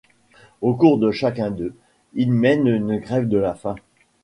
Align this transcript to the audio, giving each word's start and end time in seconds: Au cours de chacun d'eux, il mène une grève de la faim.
Au 0.63 0.73
cours 0.73 0.97
de 0.97 1.11
chacun 1.11 1.51
d'eux, 1.51 1.75
il 2.15 2.31
mène 2.31 2.65
une 2.65 2.97
grève 2.97 3.27
de 3.27 3.37
la 3.37 3.53
faim. 3.53 3.75